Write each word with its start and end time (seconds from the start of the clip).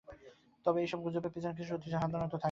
তবে 0.65 0.77
এইসব 0.81 0.99
গুজবের 1.05 1.31
পেছনে 1.33 1.53
কিছু 1.53 1.69
সত্যি 1.71 1.89
সাধারণত 1.93 2.25
থাকে। 2.25 2.39